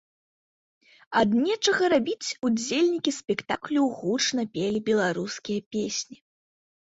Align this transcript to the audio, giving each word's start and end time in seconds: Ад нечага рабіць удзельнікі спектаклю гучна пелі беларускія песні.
Ад 1.19 1.35
нечага 1.41 1.89
рабіць 1.93 2.33
удзельнікі 2.49 3.11
спектаклю 3.19 3.81
гучна 3.99 4.47
пелі 4.57 4.79
беларускія 4.89 5.59
песні. 5.77 6.17